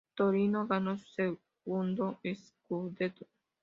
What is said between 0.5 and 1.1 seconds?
ganó su